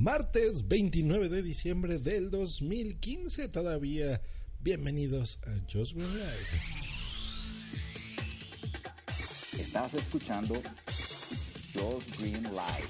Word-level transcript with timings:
martes 0.00 0.66
29 0.66 1.28
de 1.28 1.42
diciembre 1.42 1.98
del 1.98 2.30
2015. 2.30 3.48
Todavía 3.48 4.22
bienvenidos 4.60 5.40
a 5.46 5.50
Just 5.70 5.92
Green 5.92 6.14
Live. 6.14 6.46
Estás 9.58 9.92
escuchando 9.92 10.54
Just 11.74 12.18
Green 12.18 12.42
Live. 12.44 12.88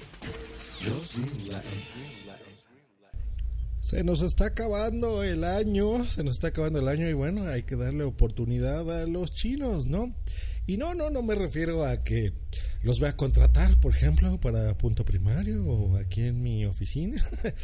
Se 3.81 4.05
nos 4.05 4.21
está 4.21 4.45
acabando 4.45 5.21
el 5.23 5.43
año, 5.43 6.05
se 6.05 6.23
nos 6.23 6.35
está 6.35 6.47
acabando 6.47 6.79
el 6.79 6.87
año 6.87 7.09
y 7.09 7.13
bueno, 7.13 7.45
hay 7.45 7.63
que 7.63 7.75
darle 7.75 8.05
oportunidad 8.05 8.89
a 8.89 9.05
los 9.05 9.33
chinos, 9.33 9.85
¿no? 9.85 10.15
Y 10.65 10.77
no, 10.77 10.95
no, 10.95 11.09
no 11.09 11.21
me 11.23 11.35
refiero 11.35 11.83
a 11.83 12.05
que 12.05 12.31
los 12.83 12.99
voy 12.99 13.09
a 13.09 13.15
contratar, 13.15 13.79
por 13.79 13.93
ejemplo, 13.93 14.37
para 14.39 14.77
punto 14.77 15.05
primario 15.05 15.65
o 15.65 15.97
aquí 15.97 16.21
en 16.23 16.41
mi 16.41 16.65
oficina. 16.65 17.23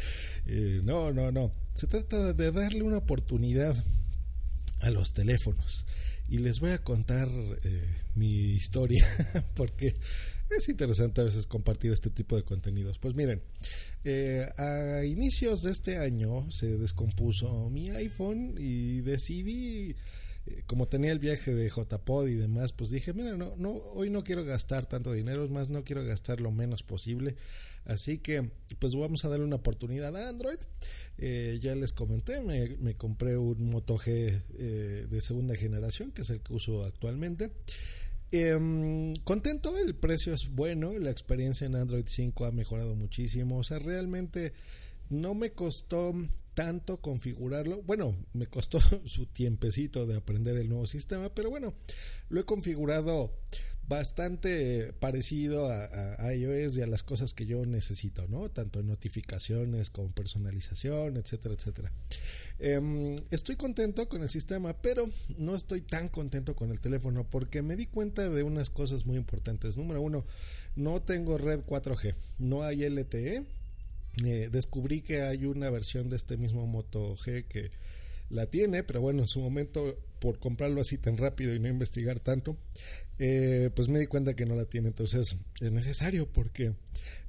Eh, 0.50 0.80
no, 0.82 1.12
no, 1.12 1.30
no. 1.30 1.52
Se 1.74 1.86
trata 1.86 2.32
de 2.32 2.50
darle 2.50 2.82
una 2.82 2.96
oportunidad 2.96 3.76
a 4.80 4.88
los 4.88 5.12
teléfonos. 5.12 5.84
Y 6.26 6.38
les 6.38 6.60
voy 6.60 6.70
a 6.70 6.82
contar 6.82 7.28
eh, 7.64 7.84
mi 8.14 8.52
historia, 8.54 9.06
porque 9.54 9.94
es 10.56 10.68
interesante 10.70 11.20
a 11.20 11.24
veces 11.24 11.46
compartir 11.46 11.92
este 11.92 12.08
tipo 12.08 12.34
de 12.36 12.44
contenidos. 12.44 12.98
Pues 12.98 13.14
miren, 13.14 13.42
eh, 14.04 14.48
a 14.56 15.04
inicios 15.04 15.60
de 15.60 15.72
este 15.72 15.98
año 15.98 16.50
se 16.50 16.78
descompuso 16.78 17.68
mi 17.68 17.90
iPhone 17.90 18.54
y 18.58 19.02
decidí 19.02 19.94
como 20.66 20.88
tenía 20.88 21.12
el 21.12 21.18
viaje 21.18 21.54
de 21.54 21.68
JPod 21.68 22.28
y 22.28 22.34
demás, 22.34 22.72
pues 22.72 22.90
dije, 22.90 23.12
mira, 23.12 23.36
no, 23.36 23.54
no, 23.56 23.70
hoy 23.70 24.10
no 24.10 24.24
quiero 24.24 24.44
gastar 24.44 24.86
tanto 24.86 25.12
dinero, 25.12 25.44
es 25.44 25.50
más, 25.50 25.70
no 25.70 25.84
quiero 25.84 26.04
gastar 26.04 26.40
lo 26.40 26.50
menos 26.50 26.82
posible. 26.82 27.36
Así 27.84 28.18
que, 28.18 28.50
pues 28.78 28.94
vamos 28.94 29.24
a 29.24 29.28
darle 29.28 29.46
una 29.46 29.56
oportunidad 29.56 30.14
a 30.16 30.28
Android. 30.28 30.58
Eh, 31.16 31.58
ya 31.62 31.74
les 31.74 31.92
comenté, 31.92 32.40
me, 32.42 32.94
compré 32.94 33.36
un 33.38 33.70
Moto 33.70 33.96
G 33.96 34.42
eh, 34.58 35.06
de 35.08 35.20
segunda 35.22 35.56
generación, 35.56 36.12
que 36.12 36.22
es 36.22 36.30
el 36.30 36.40
que 36.40 36.52
uso 36.52 36.84
actualmente. 36.84 37.50
Em, 38.30 39.14
contento, 39.24 39.76
el 39.78 39.94
precio 39.94 40.34
es 40.34 40.50
bueno, 40.50 40.98
la 40.98 41.10
experiencia 41.10 41.66
en 41.66 41.76
Android 41.76 42.04
5 42.06 42.44
ha 42.44 42.52
mejorado 42.52 42.94
muchísimo. 42.94 43.58
O 43.58 43.64
sea, 43.64 43.78
realmente 43.78 44.52
no 45.10 45.34
me 45.34 45.52
costó 45.52 46.14
tanto 46.54 47.00
configurarlo. 47.00 47.82
Bueno, 47.82 48.16
me 48.32 48.46
costó 48.46 48.80
su 49.04 49.26
tiempecito 49.26 50.06
de 50.06 50.16
aprender 50.16 50.56
el 50.56 50.68
nuevo 50.68 50.86
sistema, 50.86 51.32
pero 51.34 51.50
bueno, 51.50 51.74
lo 52.28 52.40
he 52.40 52.44
configurado 52.44 53.32
bastante 53.88 54.92
parecido 55.00 55.70
a, 55.70 56.34
iOS 56.34 56.76
y 56.76 56.82
a 56.82 56.86
las 56.86 57.02
cosas 57.02 57.32
que 57.32 57.46
yo 57.46 57.64
necesito, 57.64 58.28
¿no? 58.28 58.50
Tanto 58.50 58.80
en 58.80 58.86
notificaciones 58.86 59.88
como 59.88 60.12
personalización, 60.12 61.16
etcétera, 61.16 61.54
etcétera. 61.54 61.92
Em, 62.58 63.16
estoy 63.30 63.56
contento 63.56 64.08
con 64.08 64.22
el 64.22 64.28
sistema, 64.28 64.74
pero 64.82 65.08
no 65.38 65.56
estoy 65.56 65.80
tan 65.80 66.08
contento 66.08 66.54
con 66.54 66.70
el 66.70 66.80
teléfono 66.80 67.24
porque 67.24 67.62
me 67.62 67.76
di 67.76 67.86
cuenta 67.86 68.28
de 68.28 68.42
unas 68.42 68.68
cosas 68.68 69.06
muy 69.06 69.16
importantes. 69.16 69.78
Número 69.78 70.02
uno, 70.02 70.26
no 70.76 71.00
tengo 71.00 71.38
red 71.38 71.60
4G, 71.60 72.14
no 72.40 72.64
hay 72.64 72.84
LTE 72.84 73.46
eh, 74.24 74.48
descubrí 74.50 75.02
que 75.02 75.22
hay 75.22 75.44
una 75.44 75.70
versión 75.70 76.08
de 76.08 76.16
este 76.16 76.36
mismo 76.36 76.66
Moto 76.66 77.16
G 77.16 77.44
que 77.46 77.70
la 78.30 78.46
tiene, 78.46 78.82
pero 78.82 79.00
bueno, 79.00 79.22
en 79.22 79.26
su 79.26 79.40
momento, 79.40 79.98
por 80.20 80.38
comprarlo 80.38 80.80
así 80.80 80.98
tan 80.98 81.16
rápido 81.16 81.54
y 81.54 81.60
no 81.60 81.68
investigar 81.68 82.20
tanto, 82.20 82.56
eh, 83.18 83.70
pues 83.74 83.88
me 83.88 83.98
di 83.98 84.06
cuenta 84.06 84.34
que 84.34 84.46
no 84.46 84.54
la 84.54 84.64
tiene. 84.64 84.88
Entonces 84.88 85.36
es 85.60 85.72
necesario 85.72 86.30
porque, 86.30 86.74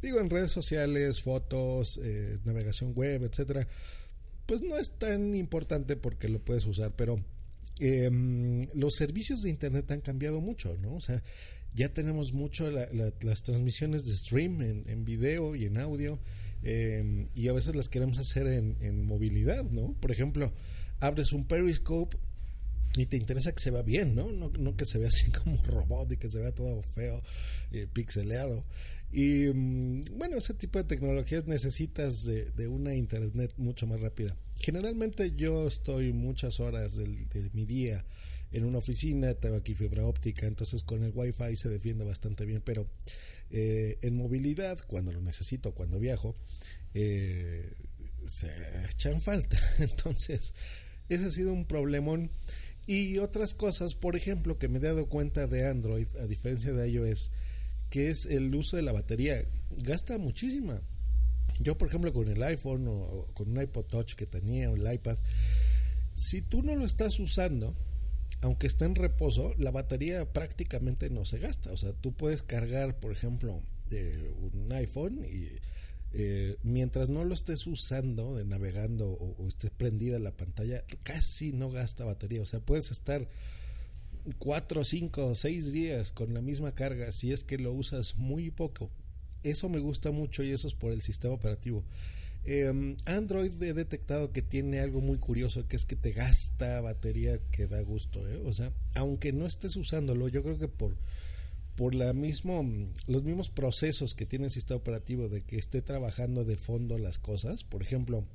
digo, 0.02 0.20
en 0.20 0.30
redes 0.30 0.52
sociales, 0.52 1.22
fotos, 1.22 2.00
eh, 2.04 2.38
navegación 2.44 2.94
web, 2.94 3.24
etcétera, 3.24 3.68
pues 4.46 4.62
no 4.62 4.78
es 4.78 4.94
tan 4.98 5.36
importante 5.36 5.96
porque 5.96 6.28
lo 6.28 6.40
puedes 6.40 6.66
usar, 6.66 6.96
pero 6.96 7.24
em, 7.80 8.68
los 8.74 8.96
servicios 8.96 9.42
de 9.42 9.50
internet 9.50 9.90
han 9.92 10.02
cambiado 10.02 10.42
mucho, 10.42 10.76
¿no? 10.78 10.96
O 10.96 11.02
sea, 11.02 11.24
ya 11.74 11.94
tenemos 11.94 12.34
mucho 12.34 12.70
las 12.72 13.44
transmisiones 13.44 14.06
de 14.06 14.16
stream 14.16 14.62
en, 14.62 14.90
en 14.90 15.06
video 15.06 15.56
y 15.56 15.66
en 15.66 15.78
audio 15.78 16.20
Em, 16.64 17.28
y 17.36 17.48
a 17.48 17.54
veces 17.54 17.76
las 17.76 17.90
queremos 17.90 18.18
hacer 18.20 18.48
en, 18.48 19.06
movilidad, 19.06 19.64
¿no? 19.64 19.94
Por 20.00 20.12
ejemplo, 20.12 20.52
abres 21.00 21.32
un 21.32 21.46
Periscope 21.46 22.18
y 22.96 23.06
te 23.06 23.18
interesa 23.18 23.54
que 23.54 23.62
se 23.62 23.72
vea 23.72 23.82
bien, 23.82 24.16
¿no? 24.16 24.32
No, 24.32 24.76
que 24.76 24.86
se 24.86 24.98
vea 24.98 25.10
así 25.10 25.32
como 25.44 25.62
robot 25.64 26.12
y 26.12 26.18
que 26.18 26.30
se 26.30 26.40
vea 26.40 26.52
todo 26.52 26.82
feo, 26.82 27.22
eh, 27.72 27.88
pixeleado. 27.92 28.64
Y 29.12 29.52
mm, 29.54 30.02
bueno, 30.18 30.38
ese 30.38 30.54
tipo 30.54 30.80
de 30.80 30.86
tecnologías 30.86 31.48
necesitas 31.48 32.26
de, 32.26 32.68
una 32.68 32.94
internet 32.96 33.54
mucho 33.58 33.88
más 33.88 34.02
rápida. 34.02 34.36
Generalmente 34.58 35.34
yo 35.36 35.68
estoy 35.68 36.14
muchas 36.14 36.60
horas 36.60 36.96
de 36.96 37.50
mi 37.54 37.66
día 37.66 38.06
en 38.52 38.66
una 38.66 38.80
oficina, 38.80 39.34
tengo 39.36 39.56
aquí 39.56 39.76
fibra 39.76 40.06
óptica, 40.06 40.48
entonces 40.48 40.84
con 40.84 41.04
el 41.04 41.12
wifi 41.14 41.56
se 41.56 41.70
defiende 41.70 42.04
bastante 42.04 42.46
bien, 42.46 42.62
pero 42.64 42.88
eh, 43.52 43.98
en 44.02 44.16
movilidad, 44.16 44.80
cuando 44.88 45.12
lo 45.12 45.22
necesito, 45.22 45.74
cuando 45.74 46.00
viajo, 46.00 46.36
eh, 46.94 47.74
se 48.26 48.50
echan 48.90 49.22
falta. 49.22 49.58
Entonces, 49.80 50.54
ese 51.10 51.26
ha 51.26 51.32
sido 51.32 51.54
un 51.54 51.66
problemón. 51.66 52.32
Y 52.88 53.20
otras 53.20 53.54
cosas, 53.54 53.94
por 53.94 54.16
ejemplo, 54.16 54.58
que 54.58 54.68
me 54.68 54.80
he 54.80 54.82
dado 54.82 55.08
cuenta 55.08 55.46
de 55.46 55.68
Android, 55.68 56.08
a 56.20 56.26
diferencia 56.26 56.74
de 56.74 56.90
iOS, 56.90 57.32
que 57.92 58.10
es 58.10 58.26
el 58.26 58.54
uso 58.56 58.78
de 58.78 58.84
la 58.84 58.92
batería. 58.92 59.46
Gasta 59.78 60.18
muchísima. 60.18 60.82
Yo, 61.60 61.78
por 61.78 61.88
ejemplo, 61.88 62.14
con 62.14 62.30
el 62.30 62.42
iPhone 62.42 62.88
o, 62.88 63.28
con 63.34 63.50
un 63.50 63.62
iPod 63.62 63.86
Touch 63.86 64.16
que 64.16 64.26
tenía 64.26 64.72
o 64.72 64.76
el 64.76 64.92
iPad, 64.92 65.18
si 66.14 66.42
tú 66.42 66.64
no 66.64 66.76
lo 66.76 66.86
estás 66.86 67.20
usando, 67.20 67.76
aunque 68.42 68.68
esté 68.68 68.86
en 68.86 68.96
reposo, 68.96 69.54
la 69.58 69.72
batería 69.72 70.32
prácticamente 70.32 71.10
no 71.10 71.26
se 71.26 71.40
gasta. 71.40 71.72
O 71.72 71.78
sea, 71.78 71.94
tú 71.94 72.14
puedes 72.14 72.44
cargar, 72.44 73.00
por 73.00 73.12
ejemplo, 73.12 73.62
un 73.92 74.72
iPhone 74.72 75.26
y 75.26 75.50
eh, 76.14 76.58
mientras 76.64 77.10
no 77.10 77.24
lo 77.24 77.34
estés 77.34 77.68
usando, 77.68 78.36
de 78.36 78.46
navegando 78.46 79.10
o, 79.10 79.36
o 79.38 79.48
esté 79.48 79.70
prendida 79.70 80.20
la 80.20 80.32
pantalla, 80.32 80.84
casi 81.04 81.52
no 81.52 81.70
gasta 81.70 82.06
batería. 82.06 82.42
O 82.42 82.46
sea, 82.46 82.60
puedes 82.60 82.92
estar 82.92 83.28
cuatro, 84.38 84.84
cinco, 84.84 85.34
seis 85.36 85.72
días 85.72 86.12
con 86.12 86.34
la 86.34 86.42
misma 86.42 86.74
carga 86.74 87.12
si 87.12 87.32
es 87.32 87.44
que 87.44 87.58
lo 87.58 87.74
usas 87.74 88.16
muy 88.18 88.52
poco. 88.52 88.90
Eso 89.44 89.70
me 89.70 89.80
gusta 89.80 90.12
mucho 90.12 90.44
y 90.44 90.52
eso 90.52 90.68
es 90.68 90.76
por 90.76 90.92
el 90.92 91.02
sistema 91.02 91.34
operativo. 91.34 91.84
Em, 92.46 92.96
Android 93.06 93.52
he 93.62 93.74
detectado 93.74 94.32
que 94.32 94.42
tiene 94.42 94.80
algo 94.80 95.02
muy 95.02 95.18
curioso, 95.18 95.68
que 95.68 95.76
es 95.76 95.86
que 95.86 95.96
te 95.96 96.12
gasta 96.12 96.82
batería 96.82 97.40
que 97.52 97.68
da 97.68 97.82
gusto. 97.82 98.28
¿eh? 98.28 98.42
O 98.46 98.54
sea, 98.54 98.72
aunque 98.96 99.34
no 99.34 99.46
estés 99.46 99.76
usándolo, 99.76 100.28
yo 100.30 100.42
creo 100.42 100.58
que 100.58 100.68
por, 100.68 100.96
por 101.76 101.96
la 101.96 102.14
mismo, 102.14 102.66
los 103.08 103.24
mismos 103.24 103.50
procesos 103.50 104.16
que 104.16 104.26
tiene 104.26 104.46
el 104.46 104.52
sistema 104.52 104.78
operativo 104.78 105.28
de 105.28 105.44
que 105.44 105.58
esté 105.58 105.82
trabajando 105.82 106.46
de 106.46 106.58
fondo 106.58 106.98
las 106.98 107.20
cosas, 107.20 107.64
por 107.64 107.82
ejemplo, 107.82 108.26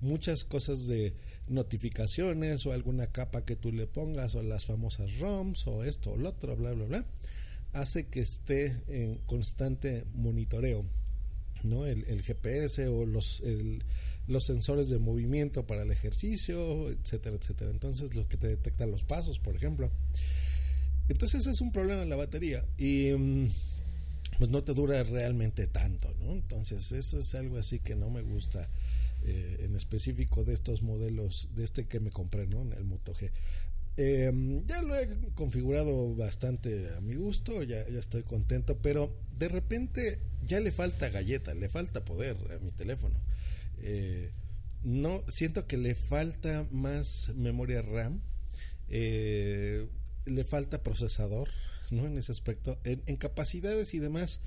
muchas 0.00 0.44
cosas 0.44 0.86
de 0.86 1.14
notificaciones 1.46 2.66
o 2.66 2.72
alguna 2.72 3.06
capa 3.06 3.44
que 3.44 3.56
tú 3.56 3.72
le 3.72 3.86
pongas 3.86 4.34
o 4.34 4.42
las 4.42 4.66
famosas 4.66 5.18
ROMs 5.18 5.66
o 5.66 5.84
esto 5.84 6.12
o 6.12 6.16
lo 6.16 6.30
otro, 6.30 6.56
bla, 6.56 6.72
bla, 6.72 6.84
bla, 6.86 7.06
hace 7.72 8.04
que 8.04 8.20
esté 8.20 8.76
en 8.88 9.16
constante 9.26 10.04
monitoreo 10.14 10.84
¿no? 11.64 11.86
El, 11.86 12.22
GPS 12.22 12.88
o 12.88 13.06
los, 13.06 13.42
los 14.26 14.44
sensores 14.44 14.88
de 14.88 14.98
movimiento 14.98 15.66
para 15.66 15.82
el 15.82 15.90
ejercicio, 15.90 16.90
etcétera, 16.90 17.36
etcétera. 17.36 17.70
Entonces, 17.70 18.14
lo 18.14 18.28
que 18.28 18.36
te 18.36 18.48
detectan 18.48 18.90
los 18.90 19.04
pasos, 19.04 19.38
por 19.38 19.56
ejemplo. 19.56 19.90
Entonces, 21.08 21.46
es 21.46 21.60
un 21.60 21.72
problema 21.72 22.02
en 22.02 22.08
la 22.08 22.16
batería 22.16 22.64
y 22.78 23.12
mm, 23.12 23.48
pues 24.38 24.50
no 24.50 24.64
te 24.64 24.72
dura 24.72 25.02
realmente 25.02 25.66
tanto, 25.66 26.14
¿no? 26.20 26.32
Entonces, 26.32 26.92
eso 26.92 27.18
es 27.18 27.34
algo 27.34 27.58
así 27.58 27.80
que 27.80 27.96
no 27.96 28.10
me 28.10 28.22
gusta. 28.22 28.68
Eh, 29.26 29.64
en 29.64 29.74
específico 29.74 30.44
de 30.44 30.52
estos 30.52 30.82
modelos, 30.82 31.48
de 31.54 31.64
este 31.64 31.86
que 31.86 31.98
me 31.98 32.10
compré, 32.10 32.46
¿no? 32.46 32.60
El 32.74 32.84
Moto 32.84 33.14
G. 33.14 33.30
Em, 33.96 34.66
ya 34.66 34.82
lo 34.82 34.94
he 34.94 35.08
configurado 35.34 36.14
bastante 36.14 36.90
a 36.94 37.00
mi 37.00 37.14
gusto, 37.14 37.62
ya, 37.62 37.88
ya 37.88 38.00
estoy 38.00 38.22
contento, 38.22 38.76
pero 38.82 39.16
de 39.38 39.48
repente 39.48 40.18
ya 40.46 40.60
le 40.60 40.72
falta 40.72 41.08
galleta, 41.08 41.54
le 41.54 41.68
falta 41.68 42.04
poder 42.04 42.36
a 42.54 42.58
mi 42.58 42.70
teléfono. 42.70 43.20
Eh, 43.78 44.30
no 44.82 45.22
siento 45.28 45.66
que 45.66 45.76
le 45.76 45.94
falta 45.94 46.66
más 46.70 47.32
memoria 47.34 47.82
RAM, 47.82 48.20
eh, 48.88 49.86
le 50.26 50.44
falta 50.44 50.82
procesador, 50.82 51.48
¿no? 51.90 52.06
En 52.06 52.18
ese 52.18 52.32
aspecto, 52.32 52.78
en, 52.84 53.16
capacidades 53.16 53.94
y 53.94 53.98
demás. 53.98 54.40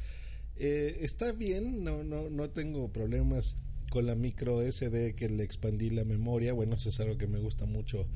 Eh, 0.56 1.00
está 1.02 1.32
bien, 1.32 1.84
no, 1.84 2.04
no, 2.04 2.30
no 2.30 2.50
tengo 2.50 2.92
problemas 2.92 3.58
con 3.90 4.06
la 4.06 4.16
micro 4.16 4.62
SD 4.62 5.16
que 5.16 5.30
le 5.30 5.44
expandí 5.44 5.90
la 5.90 6.04
memoria. 6.04 6.54
Bueno, 6.54 6.76
eso 6.76 6.90
es 6.90 7.00
algo 7.00 7.18
que 7.18 7.28
me 7.28 7.40
gusta 7.40 7.66
mucho 7.66 8.08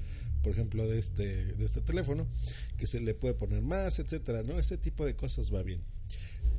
por 0.42 0.51
ejemplo, 0.51 0.88
de 0.88 1.00
este, 1.00 1.54
de 1.54 1.66
este 1.66 1.81
teléfono, 1.81 2.28
que 2.78 2.88
se 2.88 3.00
le 3.00 3.13
puede 3.13 3.36
poner 3.36 3.62
más, 3.62 4.00
etcétera, 4.00 4.44
¿no? 4.44 4.60
Ese 4.60 4.78
tipo 4.78 5.06
de 5.06 5.16
cosas 5.16 5.54
va 5.54 5.63
bien. 5.63 5.81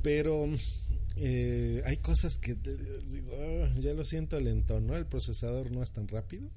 Pero 0.01 0.47
eh, 1.15 1.83
hay 1.85 1.97
cosas 1.97 2.37
que 2.37 2.55
digo, 2.55 3.31
ah, 3.33 3.69
ya 3.79 3.93
lo 3.93 4.05
siento 4.05 4.39
lento, 4.39 4.79
¿no? 4.79 4.95
El 4.95 5.05
procesador 5.05 5.71
no 5.71 5.83
es 5.83 5.91
tan 5.91 6.07
rápido. 6.07 6.49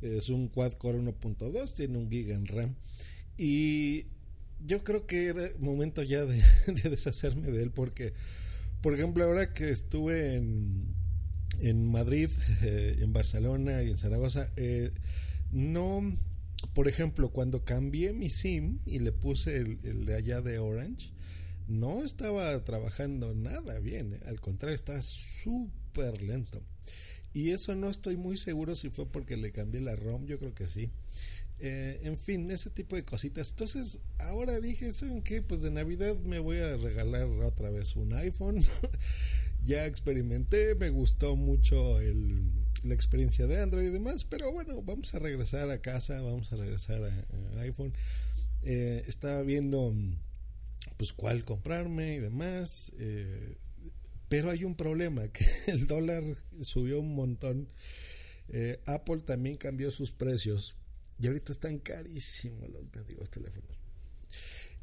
Es 0.00 0.28
un 0.28 0.46
quad 0.46 0.72
core 0.74 0.98
1.2, 1.00 1.74
tiene 1.74 1.98
un 1.98 2.08
giga 2.08 2.34
en 2.34 2.46
RAM. 2.46 2.76
Y 3.36 4.06
yo 4.64 4.84
creo 4.84 5.06
que 5.06 5.26
era 5.26 5.50
momento 5.58 6.02
ya 6.02 6.24
de, 6.26 6.42
deshacerme 6.88 7.50
de 7.50 7.62
él 7.62 7.70
porque, 7.72 8.12
por 8.82 8.94
ejemplo, 8.94 9.24
ahora 9.24 9.52
que 9.52 9.70
estuve 9.70 10.36
en, 10.36 10.94
en 11.60 11.90
Madrid, 11.90 12.30
eh, 12.62 12.98
en 13.00 13.12
Barcelona 13.12 13.82
y 13.82 13.90
en 13.90 13.98
Zaragoza, 13.98 14.50
eh, 14.56 14.92
no, 15.50 16.16
por 16.74 16.86
ejemplo, 16.86 17.30
cuando 17.30 17.64
cambié 17.64 18.12
mi 18.12 18.28
SIM 18.28 18.78
y 18.86 19.00
le 19.00 19.10
puse 19.10 19.56
el 19.56 20.04
de 20.04 20.14
allá 20.14 20.40
de 20.40 20.60
Orange, 20.60 21.10
no 21.68 22.04
estaba 22.04 22.62
trabajando 22.64 23.34
nada 23.34 23.78
bien, 23.78 24.14
¿eh? 24.14 24.20
al 24.26 24.40
contrario, 24.40 24.74
estaba 24.74 25.02
súper 25.02 26.22
lento. 26.22 26.62
Y 27.34 27.50
eso 27.50 27.74
no 27.76 27.90
estoy 27.90 28.16
muy 28.16 28.36
seguro 28.36 28.74
si 28.74 28.90
fue 28.90 29.06
porque 29.06 29.36
le 29.36 29.52
cambié 29.52 29.80
la 29.80 29.94
ROM, 29.94 30.26
yo 30.26 30.38
creo 30.38 30.54
que 30.54 30.68
sí. 30.68 30.90
Eh, 31.60 32.00
en 32.04 32.16
fin, 32.16 32.50
ese 32.50 32.70
tipo 32.70 32.96
de 32.96 33.04
cositas. 33.04 33.50
Entonces, 33.50 34.00
ahora 34.18 34.60
dije, 34.60 34.92
¿saben 34.92 35.22
qué? 35.22 35.42
Pues 35.42 35.60
de 35.60 35.70
Navidad 35.70 36.16
me 36.20 36.38
voy 36.38 36.58
a 36.58 36.76
regalar 36.76 37.26
otra 37.26 37.70
vez 37.70 37.96
un 37.96 38.12
iPhone. 38.14 38.64
ya 39.64 39.86
experimenté, 39.86 40.74
me 40.74 40.88
gustó 40.88 41.36
mucho 41.36 42.00
el, 42.00 42.50
la 42.84 42.94
experiencia 42.94 43.46
de 43.46 43.60
Android 43.60 43.88
y 43.88 43.90
demás, 43.90 44.24
pero 44.24 44.52
bueno, 44.52 44.82
vamos 44.82 45.14
a 45.14 45.18
regresar 45.18 45.68
a 45.70 45.80
casa, 45.80 46.22
vamos 46.22 46.52
a 46.52 46.56
regresar 46.56 47.02
a, 47.02 47.60
iPhone. 47.60 47.92
Eh, 48.62 49.04
estaba 49.06 49.42
viendo 49.42 49.92
pues 50.96 51.12
cuál 51.12 51.44
comprarme 51.44 52.14
y 52.14 52.18
demás. 52.18 52.92
Eh, 52.98 53.56
pero 54.28 54.50
hay 54.50 54.64
un 54.64 54.74
problema, 54.74 55.28
que 55.28 55.46
el 55.66 55.86
dólar 55.86 56.22
subió 56.60 57.00
un 57.00 57.14
montón. 57.14 57.68
Eh, 58.48 58.80
Apple 58.86 59.18
también 59.18 59.56
cambió 59.56 59.90
sus 59.90 60.10
precios 60.10 60.76
y 61.20 61.26
ahorita 61.26 61.52
están 61.52 61.78
carísimos 61.78 62.70
los 62.70 62.84
mendigos 62.94 63.30
teléfonos. 63.30 63.78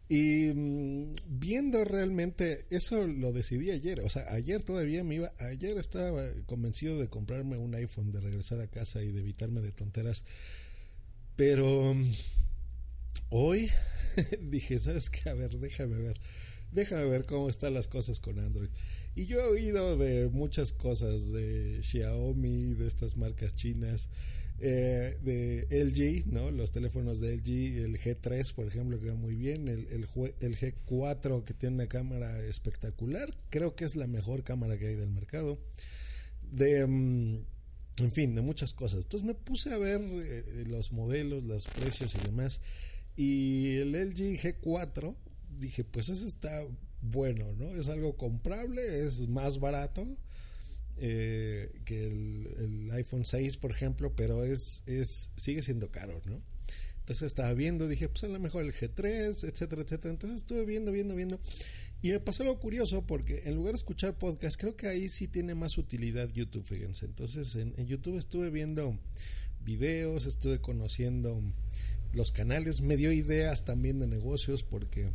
Y 0.08 0.52
mm, 0.54 1.14
viendo 1.30 1.84
realmente, 1.84 2.66
eso 2.70 3.08
lo 3.08 3.34
decidí 3.34 3.72
ayer, 3.72 4.02
o 4.02 4.10
sea, 4.10 4.32
ayer 4.34 4.62
todavía 4.62 5.04
me 5.04 5.16
iba, 5.16 5.32
ayer 5.40 5.78
estaba 5.78 6.24
convencido 6.46 7.00
de 7.00 7.10
comprarme 7.10 7.58
un 7.58 7.74
iPhone, 7.74 8.12
de 8.12 8.22
regresar 8.22 8.62
a 8.62 8.68
casa 8.68 9.02
y 9.02 9.12
de 9.12 9.22
evitarme 9.22 9.62
de 9.62 9.72
tonteras, 9.72 10.24
pero 11.36 11.96
mm, 11.96 12.06
hoy 13.30 13.70
dije, 14.42 14.80
¿sabes 14.80 15.10
qué? 15.10 15.30
A 15.30 15.34
ver, 15.34 15.58
déjame 15.58 15.98
ver. 15.98 16.20
Déjame 16.72 17.06
ver 17.06 17.26
cómo 17.26 17.50
están 17.50 17.74
las 17.74 17.88
cosas 17.88 18.20
con 18.20 18.40
Android. 18.40 18.70
Y 19.16 19.28
yo 19.28 19.40
he 19.40 19.46
oído 19.46 19.98
de 19.98 20.30
muchas 20.30 20.74
cosas, 20.74 21.32
de 21.32 21.80
Xiaomi, 21.82 22.74
de 22.74 22.86
estas 22.86 23.16
marcas 23.16 23.56
chinas, 23.56 24.10
eh, 24.60 25.18
de 25.22 25.68
LG, 25.70 26.28
¿no? 26.34 26.52
Los 26.52 26.72
teléfonos 26.72 27.22
de 27.22 27.36
LG, 27.38 27.84
el 27.86 27.98
G3, 27.98 28.54
por 28.54 28.68
ejemplo, 28.68 29.00
que 29.00 29.10
va 29.10 29.16
muy 29.16 29.36
bien, 29.36 29.70
el, 29.70 29.88
el, 29.88 30.08
el 30.42 30.58
G4, 30.58 31.44
que 31.46 31.54
tiene 31.54 31.76
una 31.76 31.88
cámara 31.88 32.44
espectacular, 32.46 33.34
creo 33.50 33.76
que 33.76 33.86
es 33.86 33.96
la 33.96 34.08
mejor 34.08 34.44
cámara 34.44 34.78
que 34.78 34.88
hay 34.88 34.96
del 34.96 35.12
mercado. 35.12 35.60
De. 36.52 36.86
Mm, 36.86 37.46
en 37.98 38.12
fin, 38.12 38.36
de 38.36 38.42
muchas 38.42 38.74
cosas. 38.74 39.04
Entonces 39.04 39.26
me 39.26 39.36
puse 39.36 39.74
a 39.74 39.78
ver 39.78 40.02
eh, 40.02 40.66
los 40.68 40.92
modelos, 40.92 41.44
los 41.44 41.68
precios 41.68 42.14
y 42.16 42.26
demás. 42.26 42.60
Y 43.16 43.78
el 43.78 43.94
LG 43.94 44.40
G4, 44.42 45.16
dije, 45.60 45.84
pues 45.84 46.10
ese 46.10 46.28
está 46.28 46.66
bueno, 47.02 47.54
¿no? 47.58 47.76
Es 47.76 47.88
algo 47.88 48.18
comprable, 48.18 49.06
es 49.06 49.28
más 49.28 49.60
barato 49.60 50.06
eh, 50.98 51.82
que 51.86 52.08
el, 52.08 52.90
iPhone 52.92 53.26
6, 53.26 53.58
por 53.58 53.72
ejemplo, 53.72 54.16
pero 54.16 54.44
es, 54.46 54.84
es 54.86 55.32
sigue 55.36 55.62
siendo 55.62 55.92
caro, 55.92 56.22
¿no? 56.26 56.42
Entonces 57.00 57.28
estaba 57.28 57.54
viendo, 57.54 57.88
dije, 57.88 58.10
pues 58.10 58.24
a 58.24 58.28
lo 58.28 58.40
mejor 58.40 58.64
el 58.64 58.74
G3, 58.74 59.48
etcétera, 59.48 59.84
etcétera. 59.84 60.12
Entonces 60.12 60.38
estuve 60.38 60.66
viendo, 60.66 60.92
viendo, 60.92 61.14
viendo. 61.14 61.40
Y 62.02 62.10
me 62.10 62.20
pasó 62.20 62.44
algo 62.44 62.60
curioso 62.60 63.06
porque 63.06 63.44
en 63.46 63.56
lugar 63.56 63.74
de 63.74 63.78
escuchar 63.78 64.18
podcast, 64.18 64.60
creo 64.60 64.76
que 64.76 64.88
ahí 64.88 65.10
sí 65.10 65.28
tiene 65.28 65.54
más 65.54 65.78
utilidad 65.78 66.30
YouTube, 66.30 66.66
fíjense. 66.66 67.06
Entonces 67.06 67.56
en, 67.58 67.74
en 67.78 67.86
YouTube 67.86 68.18
estuve 68.18 68.50
viendo 68.50 68.98
videos, 69.64 70.26
estuve 70.26 70.62
conociendo 70.62 71.42
los 72.16 72.32
canales, 72.32 72.82
me 72.82 72.98
dio 72.98 73.12
ideas 73.12 73.66
también 73.66 74.00
de 74.00 74.08
negocios 74.08 74.64
porque 74.64 75.12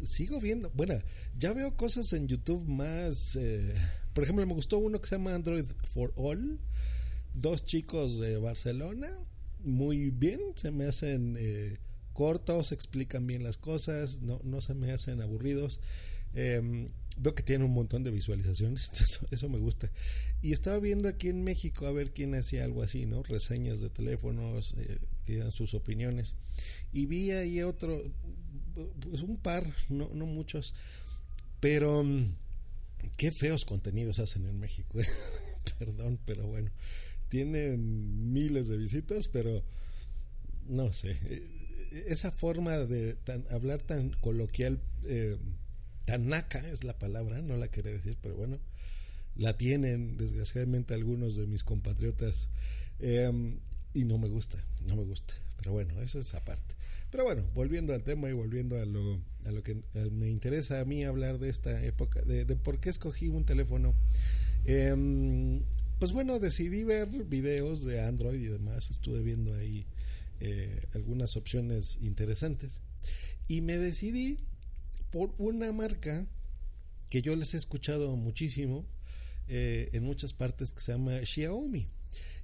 sigo 0.00 0.40
viendo, 0.40 0.70
bueno, 0.74 0.94
ya 1.38 1.52
veo 1.52 1.76
cosas 1.76 2.12
en 2.12 2.28
YouTube 2.28 2.66
más, 2.66 3.36
eh, 3.36 3.74
por 4.14 4.24
ejemplo, 4.24 4.46
me 4.46 4.54
gustó 4.54 4.78
uno 4.78 5.00
que 5.00 5.08
se 5.08 5.16
llama 5.16 5.34
Android 5.34 5.66
for 5.84 6.12
All, 6.16 6.60
dos 7.34 7.64
chicos 7.64 8.18
de 8.18 8.38
Barcelona, 8.38 9.08
muy 9.64 10.10
bien, 10.10 10.40
se 10.54 10.70
me 10.70 10.84
hacen 10.86 11.36
eh, 11.38 11.78
cortos, 12.12 12.72
explican 12.72 13.26
bien 13.26 13.42
las 13.42 13.58
cosas, 13.58 14.22
no, 14.22 14.40
no 14.44 14.60
se 14.60 14.74
me 14.74 14.92
hacen 14.92 15.20
aburridos. 15.20 15.80
Em, 16.34 16.88
veo 17.18 17.34
que 17.34 17.42
tiene 17.42 17.64
un 17.64 17.72
montón 17.72 18.04
de 18.04 18.10
visualizaciones, 18.10 18.90
eso, 19.30 19.48
me 19.48 19.58
gusta. 19.58 19.90
Y 20.40 20.52
estaba 20.52 20.78
viendo 20.78 21.08
aquí 21.08 21.28
en 21.28 21.42
México 21.42 21.86
a 21.86 21.92
ver 21.92 22.12
quién 22.12 22.34
hacía 22.34 22.64
algo 22.64 22.82
así, 22.82 23.06
¿no? 23.06 23.22
Reseñas 23.22 23.80
de 23.80 23.90
teléfonos, 23.90 24.74
eh, 24.78 24.98
que 25.24 25.38
dan 25.38 25.50
sus 25.50 25.74
opiniones. 25.74 26.34
Y 26.92 27.06
vi 27.06 27.32
ahí 27.32 27.62
otro, 27.62 28.02
pues 29.00 29.22
un 29.22 29.36
par, 29.36 29.68
no, 29.88 30.10
no 30.14 30.26
muchos, 30.26 30.74
pero 31.60 32.04
mm, 32.04 32.36
qué 33.16 33.32
feos 33.32 33.64
contenidos 33.64 34.18
hacen 34.20 34.46
en 34.46 34.58
México. 34.58 34.98
Perdón, 35.78 36.18
pero 36.24 36.46
bueno, 36.46 36.70
tienen 37.28 38.32
miles 38.32 38.68
de 38.68 38.76
visitas, 38.76 39.28
pero 39.28 39.64
no 40.66 40.92
sé, 40.92 41.18
eh, 41.24 42.04
esa 42.06 42.30
forma 42.30 42.76
de 42.78 43.16
hablar 43.50 43.82
tan 43.82 44.10
coloquial. 44.20 44.80
Eh, 45.04 45.36
Tanaka 46.08 46.66
es 46.70 46.84
la 46.84 46.98
palabra, 46.98 47.42
no 47.42 47.58
la 47.58 47.68
quería 47.68 47.92
decir, 47.92 48.16
pero 48.22 48.34
bueno, 48.34 48.58
la 49.36 49.58
tienen 49.58 50.16
desgraciadamente 50.16 50.94
algunos 50.94 51.36
de 51.36 51.46
mis 51.46 51.64
compatriotas 51.64 52.48
em, 52.98 53.58
y 53.92 54.06
no 54.06 54.16
me 54.16 54.28
gusta, 54.28 54.56
no 54.86 54.96
me 54.96 55.04
gusta, 55.04 55.34
pero 55.58 55.72
bueno, 55.72 56.00
eso 56.00 56.18
es 56.18 56.34
aparte. 56.34 56.76
Pero 57.10 57.24
bueno, 57.24 57.44
volviendo 57.52 57.92
al 57.92 58.04
tema 58.04 58.30
y 58.30 58.32
volviendo 58.32 58.80
a 58.80 58.86
lo, 58.86 59.20
a 59.44 59.52
lo 59.52 59.62
que 59.62 59.82
me 60.10 60.30
interesa 60.30 60.80
a 60.80 60.86
mí 60.86 61.04
hablar 61.04 61.38
de 61.38 61.50
esta 61.50 61.84
época, 61.84 62.22
de, 62.22 62.46
por 62.56 62.80
qué 62.80 62.88
escogí 62.88 63.28
un 63.28 63.44
teléfono. 63.44 63.94
Em, 64.64 65.62
pues 65.98 66.12
bueno, 66.12 66.38
decidí 66.38 66.84
ver 66.84 67.06
videos 67.24 67.84
de 67.84 68.00
Android 68.00 68.40
y 68.40 68.46
demás, 68.46 68.88
estuve 68.88 69.20
viendo 69.20 69.54
ahí 69.54 69.84
eh, 70.40 70.86
algunas 70.94 71.36
opciones 71.36 71.98
interesantes 72.00 72.80
y 73.46 73.60
me 73.60 73.76
decidí 73.76 74.48
por 75.10 75.34
una 75.38 75.72
marca 75.72 76.26
que 77.10 77.22
yo 77.22 77.34
les 77.36 77.54
he 77.54 77.56
escuchado 77.56 78.14
muchísimo 78.16 78.86
eh, 79.48 79.88
en 79.92 80.04
muchas 80.04 80.34
partes 80.34 80.72
que 80.72 80.80
se 80.80 80.92
llama 80.92 81.24
Xiaomi. 81.24 81.86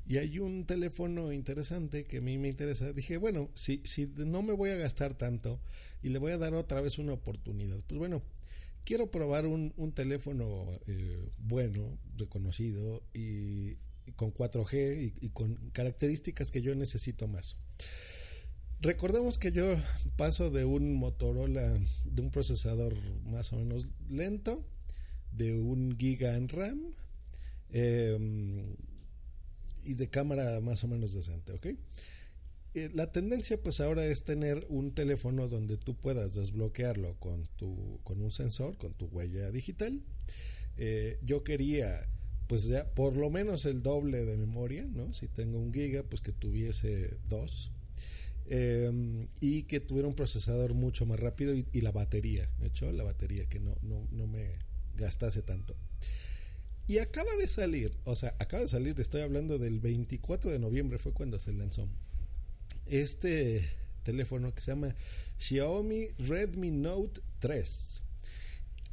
Y 0.07 0.19
hay 0.19 0.39
un 0.39 0.67
teléfono 0.67 1.33
interesante 1.33 2.05
que 2.05 2.19
a 2.19 2.21
mí 2.21 2.37
me 2.39 2.49
interesa. 2.49 2.93
Dije, 2.93 3.17
bueno, 3.17 3.51
si, 3.55 3.81
si 3.85 4.07
no 4.17 4.43
me 4.43 4.53
voy 4.53 4.71
a 4.71 4.77
gastar 4.77 5.15
tanto 5.15 5.61
y 6.03 6.11
le 6.11 6.19
voy 6.19 6.33
a 6.33 6.39
dar 6.39 6.55
otra 6.55 6.81
vez 6.81 6.99
una 6.99 7.15
oportunidad, 7.15 7.79
pues 7.87 7.99
bueno, 7.99 8.23
quiero 8.85 9.11
probar 9.11 9.47
un, 9.47 9.73
un 9.77 9.93
teléfono 9.93 10.67
eh, 10.87 11.31
bueno, 11.39 11.99
reconocido 12.17 13.03
y, 13.15 13.77
con 14.17 14.33
4G 14.33 15.15
y, 15.21 15.27
y, 15.27 15.31
con 15.31 15.57
características 15.73 16.51
que 16.51 16.61
yo 16.61 16.75
necesito 16.75 17.27
más. 17.27 17.57
Recordemos 18.85 19.39
que 19.39 19.51
yo 19.51 19.77
paso 20.17 20.51
de 20.51 20.67
un 20.67 20.93
Motorola, 20.93 21.81
de 22.05 22.21
un 22.21 22.29
procesador 22.29 22.95
más 23.25 23.51
o 23.55 23.57
menos 23.57 23.87
lento, 24.11 24.63
de 25.33 25.59
un 25.59 25.97
giga 25.97 26.37
en 26.37 26.51
RAM 26.51 26.83
em, 27.71 28.77
y 29.85 29.95
de 29.95 30.11
cámara 30.11 30.61
más 30.61 30.85
o 30.85 30.89
menos 30.89 31.15
decente, 31.15 31.55
¿ok? 31.55 31.67
Eh, 32.75 32.91
la 32.93 33.11
tendencia 33.11 33.57
pues 33.63 33.81
ahora 33.81 34.05
es 34.05 34.25
tener 34.25 34.67
un 34.69 34.93
teléfono 34.93 35.49
donde 35.49 35.79
tú 35.79 35.95
puedas 35.97 36.35
desbloquearlo 36.35 37.15
con, 37.21 37.49
tu, 37.57 38.01
con 38.05 38.21
un 38.21 38.33
sensor, 38.33 38.77
con 38.77 38.93
tu 38.93 39.07
huella 39.07 39.51
digital. 39.51 40.03
Eh, 40.77 41.19
yo 41.23 41.43
quería 41.43 42.07
pues 42.49 42.65
ya 42.65 42.85
por 42.91 43.17
lo 43.17 43.31
menos 43.31 43.65
el 43.65 43.81
doble 43.81 44.27
de 44.27 44.37
memoria, 44.37 44.87
¿no? 44.93 45.15
Si 45.15 45.27
tengo 45.27 45.59
un 45.59 45.73
giga, 45.73 46.03
pues 46.03 46.21
que 46.21 46.33
tuviese 46.33 47.17
dos 47.31 47.71
Em, 48.47 49.27
y 49.41 49.63
que 49.63 49.81
tuviera 49.81 50.07
un 50.07 50.15
procesador 50.15 50.75
mucho 50.75 51.07
más 51.07 51.19
rápido 51.19 51.55
y, 51.55 51.81
la 51.81 51.93
batería, 51.93 52.51
de 52.61 52.67
hecho, 52.67 52.93
la 52.93 53.03
batería 53.03 53.49
que 53.49 53.59
no, 53.59 53.75
no, 53.83 54.07
no, 54.11 54.27
me 54.27 54.59
gastase 54.97 55.41
tanto. 55.43 55.75
Y 56.87 56.99
acaba 56.99 57.35
de 57.37 57.49
salir, 57.49 57.97
o 58.05 58.15
sea, 58.15 58.37
acaba 58.39 58.63
de 58.63 58.69
salir, 58.69 59.01
estoy 59.01 59.23
hablando 59.23 59.59
del 59.59 59.81
24 59.81 60.51
de 60.51 60.59
noviembre, 60.59 60.99
fue 60.99 61.13
cuando 61.13 61.41
se 61.41 61.55
lanzó 61.55 61.89
este 62.87 63.67
teléfono 64.03 64.55
que 64.55 64.61
se 64.61 64.73
llama 64.73 64.95
Xiaomi 65.39 66.09
Redmi 66.19 66.71
Note 66.71 67.23
3. 67.39 68.04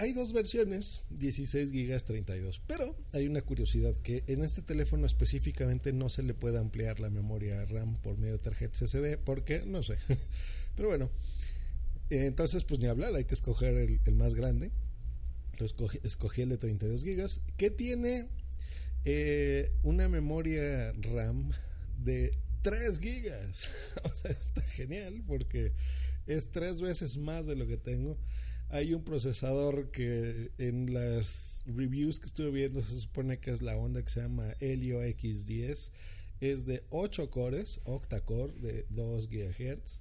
Hay 0.01 0.13
dos 0.13 0.33
versiones, 0.33 1.01
16 1.11 1.71
GB, 1.71 2.03
32. 2.03 2.59
Pero 2.65 2.97
hay 3.11 3.27
una 3.27 3.43
curiosidad 3.43 3.95
que 3.97 4.23
en 4.25 4.43
este 4.43 4.63
teléfono 4.63 5.05
específicamente 5.05 5.93
no 5.93 6.09
se 6.09 6.23
le 6.23 6.33
puede 6.33 6.57
ampliar 6.57 6.99
la 6.99 7.11
memoria 7.11 7.63
RAM 7.65 7.97
por 7.97 8.17
medio 8.17 8.33
de 8.33 8.39
tarjeta 8.39 8.87
SD 8.87 9.19
porque 9.19 9.63
no 9.63 9.83
sé. 9.83 9.97
Pero 10.75 10.87
bueno, 10.87 11.11
entonces 12.09 12.63
pues 12.63 12.79
ni 12.79 12.87
hablar, 12.87 13.13
hay 13.13 13.25
que 13.25 13.35
escoger 13.35 13.75
el, 14.03 14.15
más 14.15 14.33
grande. 14.33 14.71
Lo 15.59 15.67
escogí, 15.67 15.99
escogí, 16.01 16.41
el 16.41 16.49
de 16.49 16.57
32 16.57 17.03
GB 17.03 17.55
que 17.55 17.69
tiene 17.69 18.27
eh, 19.05 19.71
una 19.83 20.09
memoria 20.09 20.93
RAM 20.93 21.51
de 22.03 22.39
3 22.63 22.99
GB. 23.01 23.51
o 24.11 24.15
sea, 24.15 24.31
está 24.31 24.63
genial 24.63 25.23
porque 25.27 25.73
es 26.25 26.49
tres 26.49 26.81
veces 26.81 27.17
más 27.17 27.45
de 27.45 27.55
lo 27.55 27.67
que 27.67 27.77
tengo 27.77 28.17
hay 28.71 28.93
un 28.93 29.03
procesador 29.03 29.91
que 29.91 30.51
en 30.57 30.93
las 30.93 31.63
reviews 31.67 32.19
que 32.19 32.27
estuve 32.27 32.51
viendo 32.51 32.81
se 32.81 32.99
supone 32.99 33.39
que 33.39 33.51
es 33.51 33.61
la 33.61 33.77
onda 33.77 34.01
que 34.01 34.09
se 34.09 34.21
llama 34.21 34.55
Helio 34.59 35.01
X10. 35.03 35.91
Es 36.39 36.65
de 36.65 36.83
8 36.89 37.29
cores, 37.29 37.81
octa-core 37.83 38.53
de 38.53 38.85
2 38.89 39.27
GHz. 39.29 39.99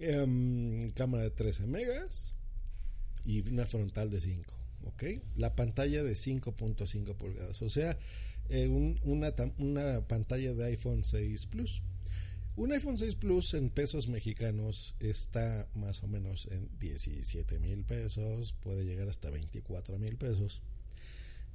Em, 0.00 0.92
cámara 0.92 1.24
de 1.24 1.30
13 1.30 1.66
megas 1.66 2.34
y 3.24 3.40
una 3.48 3.66
frontal 3.66 4.10
de 4.10 4.20
5. 4.20 4.58
¿ok? 4.84 5.04
La 5.36 5.54
pantalla 5.56 6.02
de 6.02 6.14
5.5 6.14 7.14
pulgadas. 7.16 7.62
O 7.62 7.70
sea, 7.70 7.98
eh, 8.48 8.68
una, 8.68 9.34
una 9.58 10.06
pantalla 10.06 10.54
de 10.54 10.64
iPhone 10.66 11.04
6 11.04 11.46
Plus. 11.46 11.82
Un 12.58 12.72
iPhone 12.72 12.98
6 12.98 13.14
Plus 13.14 13.54
en 13.54 13.70
pesos 13.70 14.08
mexicanos 14.08 14.96
está 14.98 15.68
más 15.74 16.02
o 16.02 16.08
menos 16.08 16.48
en 16.50 16.68
17 16.80 17.60
mil 17.60 17.84
pesos, 17.84 18.52
puede 18.52 18.84
llegar 18.84 19.08
hasta 19.08 19.30
24 19.30 19.96
mil 19.96 20.16
pesos. 20.16 20.60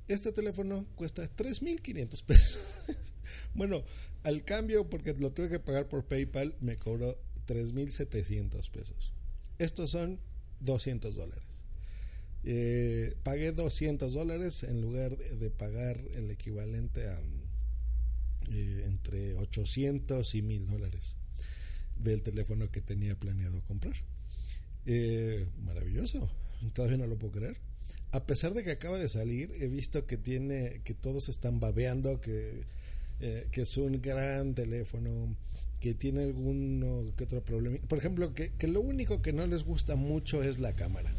Este 0.07 0.31
teléfono 0.31 0.87
cuesta 0.95 1.23
3.500 1.23 2.23
pesos. 2.23 2.61
bueno, 3.53 3.83
al 4.23 4.45
cambio, 4.45 4.89
porque 4.89 5.13
lo 5.15 5.33
tuve 5.33 5.49
que 5.49 5.59
pagar 5.59 5.89
por 5.89 6.05
PayPal, 6.05 6.55
me 6.61 6.77
cobró 6.77 7.19
3.700 7.47 8.69
pesos. 8.69 9.11
Estos 9.59 9.89
son 9.89 10.21
200 10.61 11.17
dólares. 11.17 11.65
Eh, 12.45 13.17
pagué 13.23 13.51
200 13.51 14.13
dólares 14.13 14.63
en 14.63 14.79
lugar 14.79 15.17
de 15.17 15.49
pagar 15.49 15.99
el 16.15 16.31
equivalente 16.31 17.09
a 17.09 17.19
eh, 18.51 18.85
entre 18.87 19.35
800 19.35 20.35
y 20.35 20.41
1000 20.41 20.67
dólares 20.67 21.15
del 21.97 22.21
teléfono 22.21 22.69
que 22.69 22.81
tenía 22.81 23.15
planeado 23.15 23.61
comprar. 23.63 23.95
Eh, 24.85 25.47
maravilloso, 25.63 26.29
todavía 26.73 26.97
no 26.97 27.07
lo 27.07 27.17
puedo 27.17 27.33
creer. 27.33 27.57
A 28.11 28.25
pesar 28.25 28.53
de 28.53 28.63
que 28.63 28.71
acaba 28.71 28.97
de 28.97 29.09
salir, 29.09 29.51
he 29.59 29.67
visto 29.67 30.05
que 30.05 30.17
tiene, 30.17 30.81
que 30.83 30.93
todos 30.93 31.29
están 31.29 31.59
babeando, 31.59 32.21
que, 32.21 32.63
eh, 33.21 33.47
que 33.51 33.61
es 33.61 33.77
un 33.77 34.01
gran 34.01 34.53
teléfono, 34.53 35.35
que 35.79 35.93
tiene 35.93 36.23
alguno 36.23 37.13
que 37.15 37.23
otro 37.23 37.43
problema. 37.43 37.77
Por 37.87 37.97
ejemplo, 37.97 38.33
que, 38.33 38.51
que, 38.51 38.67
lo 38.67 38.81
único 38.81 39.21
que 39.21 39.33
no 39.33 39.45
les 39.47 39.63
gusta 39.63 39.95
mucho 39.95 40.43
es 40.43 40.59
la 40.59 40.75
cámara. 40.75 41.13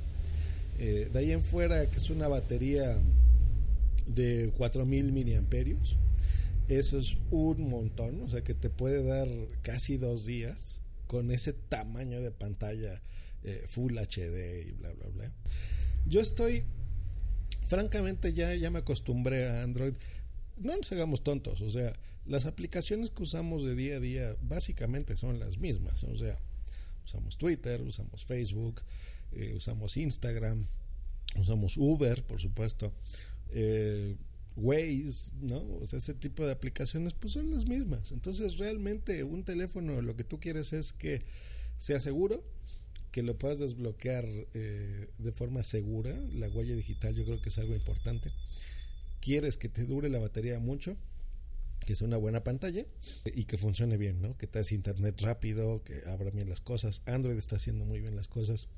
de 0.78 1.10
ahí 1.14 1.32
en 1.32 1.42
fuera, 1.42 1.88
que 1.90 1.98
es 1.98 2.10
una 2.10 2.28
batería 2.28 2.96
de 4.06 4.52
4000 4.56 5.12
miliamperios 5.12 5.96
eso 6.68 6.99
es 6.99 7.18
un 7.30 7.68
montón, 7.68 8.23
o 8.23 8.28
sea 8.28 8.42
que 8.42 8.54
te 8.54 8.71
puede 8.71 9.02
dar 9.02 9.28
casi 9.62 9.97
dos 9.97 10.25
días 10.25 10.83
con 11.06 11.30
ese 11.30 11.52
tamaño 11.52 12.21
de 12.21 12.30
pantalla 12.30 13.02
eh, 13.42 13.64
Full 13.66 13.97
HD 13.99 14.68
y 14.68 14.73
bla, 14.73 14.92
bla, 14.92 15.09
bla. 15.09 15.33
Yo 16.06 16.21
estoy, 16.21 16.64
francamente, 17.62 18.33
ya, 18.33 18.54
ya 18.54 18.71
me 18.71 18.78
acostumbré 18.78 19.49
a 19.49 19.62
Android. 19.62 19.94
No 20.56 20.76
nos 20.76 20.90
hagamos 20.92 21.23
tontos, 21.23 21.61
o 21.61 21.68
sea, 21.68 21.92
las 22.26 22.47
aplicaciones 22.47 23.11
que 23.11 23.23
usamos 23.23 23.64
de 23.64 23.75
día 23.75 23.97
a 23.97 24.00
día 24.00 24.37
básicamente 24.40 25.16
son 25.16 25.38
las 25.38 25.59
mismas, 25.59 26.04
o 26.04 26.16
sea, 26.16 26.38
usamos 27.04 27.37
Twitter, 27.37 27.83
usamos 27.83 28.25
Facebook, 28.25 28.80
eh, 29.33 29.52
usamos 29.54 29.97
Instagram, 29.97 30.66
usamos 31.38 31.76
Uber, 31.76 32.23
por 32.25 32.40
supuesto. 32.40 32.92
Eh, 33.50 34.16
Waze, 34.56 35.32
¿no? 35.40 35.62
O 35.80 35.87
sea, 35.87 35.99
ese 35.99 36.14
tipo 36.14 36.44
de 36.46 36.52
aplicaciones 36.52 37.14
pues 37.14 37.32
son 37.32 37.50
las 37.50 37.66
mismas. 37.66 38.12
Entonces 38.12 38.58
realmente 38.58 39.25
un 39.25 39.44
teléfono 39.44 40.00
lo 40.00 40.16
que 40.16 40.25
tú 40.25 40.38
quieres 40.38 40.73
es 40.73 40.92
que 40.92 41.23
sea 41.76 42.00
seguro, 42.00 42.44
que 43.11 43.23
lo 43.23 43.37
puedas 43.38 43.58
desbloquear 43.58 44.26
eh, 44.54 45.08
de 45.18 45.32
forma 45.32 45.62
segura. 45.62 46.12
La 46.32 46.49
huella 46.49 46.75
digital 46.75 47.14
yo 47.14 47.25
creo 47.25 47.40
que 47.40 47.49
es 47.49 47.58
algo 47.58 47.75
importante. 47.75 48.32
Quieres 49.20 49.56
que 49.56 49.68
te 49.68 49.87
dure 49.87 50.08
la 50.08 50.18
batería 50.18 50.58
mucho, 50.61 50.96
que 51.84 51.96
sea 51.96 52.06
una 52.06 52.16
buena 52.16 52.44
pantalla 52.44 52.87
y 53.25 53.44
que 53.44 53.58
funcione 53.58 53.96
bien, 53.96 54.20
¿no? 54.23 54.37
Que 54.37 54.46
te 54.46 54.61
internet 54.75 55.20
rápido, 55.20 55.82
que 55.84 56.02
abra 56.06 56.30
bien 56.30 56.49
las 56.49 56.61
cosas. 56.61 57.02
Android 57.06 57.37
está 57.37 57.56
haciendo 57.56 57.84
muy 57.84 58.00
bien 58.00 58.16
las 58.16 58.28
cosas. 58.28 58.68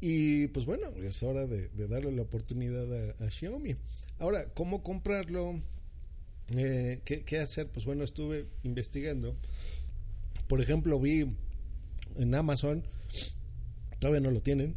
Y 0.00 0.46
pues 0.48 0.64
bueno, 0.66 0.88
es 1.02 1.22
hora 1.22 1.46
de, 1.46 1.68
darle 1.88 2.12
la 2.12 2.22
oportunidad 2.22 2.86
a, 3.20 3.30
Xiaomi. 3.30 3.76
Ahora, 4.18 4.44
¿cómo 4.54 4.82
comprarlo? 4.82 5.60
Eh, 6.50 7.00
¿qué, 7.04 7.38
hacer? 7.38 7.68
Pues 7.68 7.84
bueno, 7.84 8.04
estuve 8.04 8.46
investigando. 8.62 9.36
Por 10.46 10.60
ejemplo, 10.60 10.98
vi 11.00 11.26
en 12.16 12.34
Amazon, 12.34 12.84
todavía 13.98 14.20
no 14.20 14.30
lo 14.30 14.40
tienen, 14.40 14.76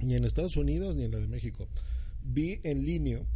ni 0.00 0.14
en 0.14 0.24
Estados 0.24 0.56
Unidos 0.56 0.96
ni 0.96 1.04
en 1.04 1.12
la 1.12 1.18
de 1.18 1.28
México. 1.28 1.68
Vi 2.24 2.60
en 2.64 2.84
Linio. 2.84 3.26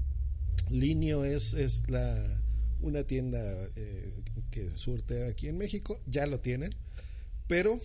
Linio 0.71 1.25
es, 1.25 1.53
es 1.53 1.89
la, 1.91 2.41
una 2.81 3.05
tienda 3.05 3.41
eh, 3.77 4.15
que 4.51 4.71
surte 4.77 5.27
aquí 5.27 5.49
en 5.49 5.59
México, 5.59 6.01
ya 6.07 6.27
lo 6.27 6.41
tienen, 6.41 6.75
pero 7.47 7.79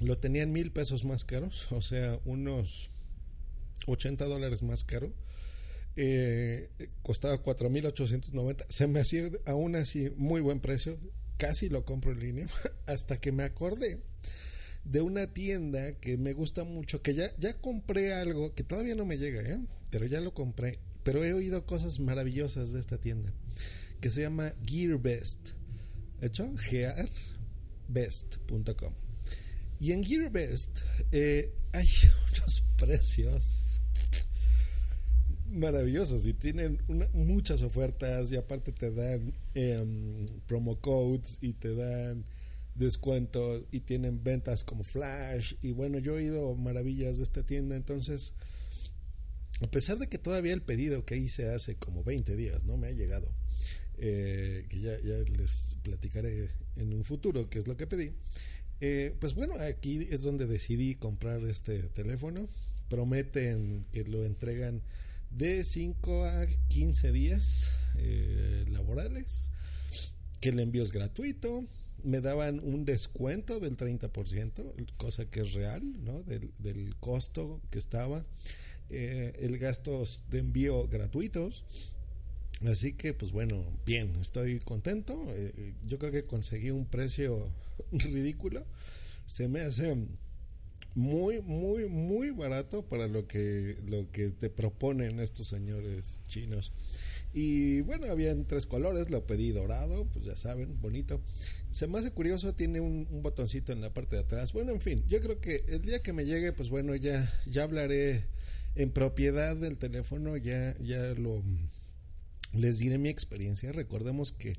lo 0.00 0.18
tenían 0.18 0.52
mil 0.52 0.72
pesos 0.72 1.04
más 1.04 1.24
caros, 1.24 1.70
o 1.72 1.80
sea, 1.80 2.18
unos 2.24 2.90
80 3.86 4.24
dólares 4.24 4.62
más 4.62 4.82
caro. 4.84 5.12
Eh, 5.96 6.70
costaba 7.02 7.42
4.890. 7.42 8.64
Se 8.68 8.86
me 8.86 9.00
hacía 9.00 9.28
aún 9.46 9.74
así 9.76 10.10
muy 10.16 10.40
buen 10.40 10.60
precio. 10.60 10.98
Casi 11.36 11.68
lo 11.68 11.84
compro 11.84 12.12
en 12.12 12.20
línea. 12.20 12.46
Hasta 12.86 13.18
que 13.18 13.32
me 13.32 13.42
acordé 13.42 14.00
de 14.84 15.00
una 15.02 15.26
tienda 15.26 15.92
que 15.92 16.16
me 16.16 16.32
gusta 16.32 16.64
mucho. 16.64 17.02
Que 17.02 17.14
ya, 17.14 17.36
ya 17.38 17.60
compré 17.60 18.14
algo 18.14 18.54
que 18.54 18.64
todavía 18.64 18.94
no 18.94 19.04
me 19.04 19.18
llega, 19.18 19.42
¿eh? 19.42 19.60
pero 19.90 20.06
ya 20.06 20.20
lo 20.20 20.32
compré. 20.32 20.78
Pero 21.02 21.24
he 21.24 21.34
oído 21.34 21.66
cosas 21.66 21.98
maravillosas 21.98 22.72
de 22.72 22.80
esta 22.80 22.98
tienda. 22.98 23.32
Que 24.00 24.10
se 24.10 24.22
llama 24.22 24.54
GearBest. 24.64 25.50
Hecho, 26.20 26.56
gearbest.com. 26.56 29.09
Y 29.80 29.92
en 29.92 30.04
GearBest 30.04 30.80
eh, 31.10 31.54
hay 31.72 31.88
unos 32.36 32.62
precios 32.76 33.80
maravillosos 35.48 36.26
y 36.26 36.34
tienen 36.34 36.78
muchas 37.14 37.62
ofertas 37.62 38.30
y 38.30 38.36
aparte 38.36 38.72
te 38.72 38.90
dan 38.92 39.32
em, 39.54 40.28
promo 40.46 40.80
codes 40.80 41.38
y 41.40 41.54
te 41.54 41.74
dan 41.74 42.26
descuentos 42.74 43.62
y 43.72 43.80
tienen 43.80 44.22
ventas 44.22 44.64
como 44.64 44.84
flash. 44.84 45.54
Y 45.62 45.72
bueno 45.72 45.98
yo 45.98 46.12
he 46.12 46.24
oído 46.24 46.54
maravillas 46.54 47.16
de 47.16 47.24
esta 47.24 47.42
tienda. 47.44 47.74
Entonces 47.74 48.34
a 49.62 49.70
pesar 49.70 49.98
de 49.98 50.08
que 50.08 50.18
todavía 50.18 50.52
el 50.52 50.62
pedido 50.62 51.06
que 51.06 51.16
hice 51.16 51.48
hace 51.48 51.76
como 51.76 52.04
20 52.04 52.36
días 52.36 52.64
no 52.64 52.76
me 52.76 52.88
ha 52.88 52.92
llegado 52.92 53.32
eh, 53.96 54.66
que 54.68 54.80
ya, 54.80 54.98
ya 55.00 55.18
les 55.36 55.76
platicaré 55.82 56.50
en 56.76 56.92
un 56.92 57.04
futuro 57.04 57.48
qué 57.50 57.58
es 57.58 57.66
lo 57.66 57.76
que 57.76 57.86
pedí 57.86 58.12
eh, 58.80 59.14
pues 59.20 59.34
bueno, 59.34 59.54
aquí 59.60 60.06
es 60.10 60.22
donde 60.22 60.46
decidí 60.46 60.94
comprar 60.94 61.44
este 61.44 61.82
teléfono. 61.84 62.48
Prometen 62.88 63.86
que 63.92 64.04
lo 64.04 64.24
entregan 64.24 64.82
de 65.30 65.64
5 65.64 66.24
a 66.24 66.46
15 66.68 67.12
días 67.12 67.70
eh, 67.96 68.64
laborales, 68.68 69.50
que 70.40 70.48
el 70.48 70.60
envío 70.60 70.82
es 70.82 70.92
gratuito. 70.92 71.66
Me 72.02 72.20
daban 72.20 72.60
un 72.60 72.86
descuento 72.86 73.60
del 73.60 73.76
30%, 73.76 74.86
cosa 74.96 75.26
que 75.26 75.40
es 75.40 75.52
real, 75.52 75.82
¿no? 76.02 76.22
Del, 76.22 76.96
costo 76.98 77.60
que 77.70 77.78
estaba. 77.78 78.24
Eh, 78.88 79.34
el 79.40 79.58
gasto 79.58 80.02
de 80.30 80.38
envío 80.38 80.88
gratuitos. 80.88 81.64
Así 82.66 82.92
que, 82.92 83.14
pues 83.14 83.32
bueno, 83.32 83.64
bien, 83.86 84.16
estoy 84.20 84.60
contento. 84.60 85.16
yo 85.86 85.98
creo 85.98 86.12
que 86.12 86.24
conseguí 86.24 86.70
un 86.70 86.86
precio 86.86 87.50
ridículo, 87.92 88.66
se 89.26 89.48
me 89.48 89.60
hace 89.60 89.96
muy, 90.94 91.40
muy, 91.40 91.88
muy 91.88 92.30
barato 92.30 92.82
para 92.82 93.06
lo 93.06 93.26
que, 93.26 93.78
lo 93.86 94.10
que 94.10 94.30
te 94.30 94.50
proponen 94.50 95.20
estos 95.20 95.48
señores 95.48 96.20
chinos. 96.28 96.72
Y 97.32 97.82
bueno, 97.82 98.10
había 98.10 98.32
en 98.32 98.44
tres 98.44 98.66
colores, 98.66 99.10
lo 99.10 99.24
pedí 99.24 99.52
dorado, 99.52 100.04
pues 100.12 100.24
ya 100.24 100.36
saben, 100.36 100.80
bonito. 100.80 101.20
Se 101.70 101.86
me 101.86 101.98
hace 101.98 102.10
curioso, 102.10 102.54
tiene 102.54 102.80
un, 102.80 103.06
botoncito 103.22 103.72
en 103.72 103.80
la 103.80 103.94
parte 103.94 104.16
de 104.16 104.22
atrás. 104.22 104.52
Bueno, 104.52 104.72
en 104.72 104.80
fin, 104.80 105.04
yo 105.06 105.20
creo 105.20 105.40
que 105.40 105.64
el 105.68 105.82
día 105.82 106.02
que 106.02 106.12
me 106.12 106.24
llegue, 106.24 106.52
pues 106.52 106.70
bueno, 106.70 106.96
ya, 106.96 107.32
ya 107.46 107.62
hablaré 107.62 108.24
en 108.74 108.90
propiedad 108.90 109.56
del 109.56 109.78
teléfono 109.78 110.36
ya, 110.36 110.76
ya 110.80 111.14
lo 111.14 111.42
les 112.52 112.78
diré 112.78 112.98
mi 112.98 113.08
experiencia. 113.08 113.72
Recordemos 113.72 114.32
que 114.32 114.58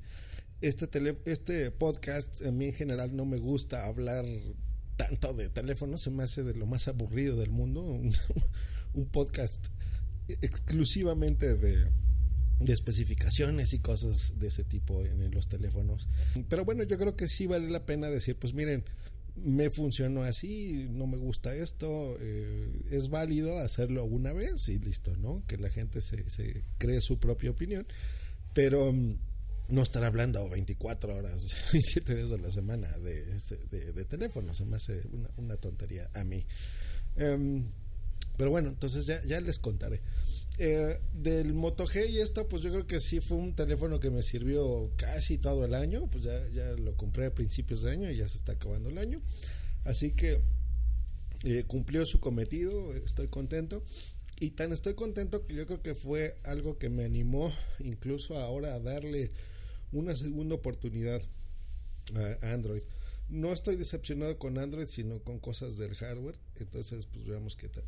este, 0.60 0.86
tele, 0.86 1.18
este 1.24 1.70
podcast 1.70 2.42
a 2.42 2.52
mí 2.52 2.66
en 2.66 2.72
general 2.72 3.14
no 3.16 3.24
me 3.24 3.38
gusta 3.38 3.86
hablar 3.86 4.24
tanto 4.96 5.34
de 5.34 5.48
teléfono, 5.48 5.98
se 5.98 6.10
me 6.10 6.22
hace 6.22 6.44
de 6.44 6.54
lo 6.54 6.66
más 6.66 6.88
aburrido 6.88 7.36
del 7.36 7.50
mundo. 7.50 7.82
Un, 8.94 9.06
podcast 9.06 9.68
exclusivamente 10.42 11.56
de, 11.56 11.86
de, 12.60 12.72
especificaciones 12.72 13.72
y 13.72 13.78
cosas 13.78 14.38
de 14.38 14.48
ese 14.48 14.64
tipo 14.64 15.02
en, 15.02 15.30
los 15.30 15.48
teléfonos. 15.48 16.08
Pero 16.48 16.64
bueno, 16.64 16.82
yo 16.82 16.98
creo 16.98 17.16
que 17.16 17.26
sí 17.26 17.46
vale 17.46 17.70
la 17.70 17.86
pena 17.86 18.10
decir, 18.10 18.36
pues 18.38 18.52
miren, 18.52 18.84
me 19.36 19.70
funcionó 19.70 20.22
así, 20.22 20.88
no 20.90 21.06
me 21.06 21.16
gusta 21.16 21.54
esto, 21.54 22.16
eh, 22.20 22.82
es 22.90 23.08
válido 23.08 23.58
hacerlo 23.58 24.04
una 24.04 24.32
vez 24.32 24.68
y 24.68 24.78
listo, 24.78 25.16
¿no? 25.16 25.42
Que 25.46 25.56
la 25.56 25.70
gente 25.70 26.02
se, 26.02 26.28
se 26.28 26.64
cree 26.78 27.00
su 27.00 27.18
propia 27.18 27.50
opinión, 27.50 27.86
pero 28.54 28.92
mm, 28.92 29.18
no 29.68 29.82
estar 29.82 30.04
hablando 30.04 30.48
24 30.48 31.16
horas 31.16 31.44
y 31.72 31.80
7 31.80 32.14
días 32.14 32.30
de 32.30 32.38
la 32.38 32.50
semana 32.50 32.88
de, 32.98 33.24
de, 33.70 33.92
de, 33.92 34.04
teléfono, 34.04 34.54
se 34.54 34.64
me 34.64 34.76
hace 34.76 35.02
una, 35.12 35.30
una 35.36 35.56
tontería 35.56 36.10
a 36.14 36.24
mí. 36.24 36.46
Um, 37.16 37.70
pero 38.36 38.50
bueno, 38.50 38.70
entonces 38.70 39.06
ya, 39.06 39.22
ya 39.24 39.40
les 39.40 39.58
contaré. 39.58 40.00
Eh, 40.64 40.96
del 41.12 41.54
Moto 41.54 41.88
G 41.88 42.08
y 42.08 42.20
esto, 42.20 42.46
pues 42.46 42.62
yo 42.62 42.70
creo 42.70 42.86
que 42.86 43.00
sí 43.00 43.18
fue 43.18 43.36
un 43.36 43.52
teléfono 43.52 43.98
que 43.98 44.10
me 44.10 44.22
sirvió 44.22 44.92
casi 44.94 45.36
todo 45.36 45.64
el 45.64 45.74
año. 45.74 46.08
Pues 46.08 46.22
ya, 46.22 46.48
ya 46.50 46.70
lo 46.74 46.96
compré 46.96 47.26
a 47.26 47.34
principios 47.34 47.82
de 47.82 47.90
año 47.90 48.08
y 48.08 48.16
ya 48.18 48.28
se 48.28 48.36
está 48.36 48.52
acabando 48.52 48.88
el 48.88 48.98
año. 48.98 49.20
Así 49.82 50.12
que 50.12 50.40
eh, 51.42 51.64
cumplió 51.66 52.06
su 52.06 52.20
cometido, 52.20 52.94
estoy 52.94 53.26
contento. 53.26 53.82
Y 54.38 54.50
tan 54.50 54.70
estoy 54.70 54.94
contento 54.94 55.44
que 55.48 55.54
yo 55.54 55.66
creo 55.66 55.82
que 55.82 55.96
fue 55.96 56.38
algo 56.44 56.78
que 56.78 56.90
me 56.90 57.02
animó 57.02 57.52
incluso 57.80 58.38
ahora 58.38 58.76
a 58.76 58.78
darle 58.78 59.32
una 59.90 60.14
segunda 60.14 60.54
oportunidad 60.54 61.20
a 62.14 62.52
Android. 62.52 62.82
No 63.28 63.52
estoy 63.52 63.74
decepcionado 63.74 64.38
con 64.38 64.58
Android, 64.58 64.86
sino 64.86 65.24
con 65.24 65.40
cosas 65.40 65.76
del 65.76 65.96
hardware. 65.96 66.38
Entonces, 66.54 67.06
pues 67.06 67.26
veamos 67.26 67.56
qué 67.56 67.68
tal. 67.68 67.84